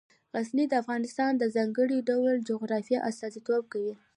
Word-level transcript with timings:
غزني 0.35 0.65
د 0.69 0.73
افغانستان 0.81 1.31
د 1.37 1.43
ځانګړي 1.55 1.97
ډول 2.09 2.33
جغرافیه 2.49 2.99
استازیتوب 3.09 3.63
کوي. 3.73 3.93